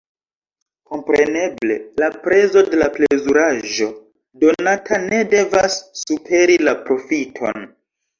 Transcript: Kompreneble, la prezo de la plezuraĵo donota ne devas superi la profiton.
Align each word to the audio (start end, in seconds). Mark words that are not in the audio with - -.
Kompreneble, 0.91 1.75
la 2.03 2.07
prezo 2.23 2.63
de 2.69 2.79
la 2.83 2.87
plezuraĵo 2.95 3.89
donota 4.45 4.99
ne 5.03 5.21
devas 5.35 5.77
superi 6.01 6.57
la 6.69 6.75
profiton. 6.89 7.69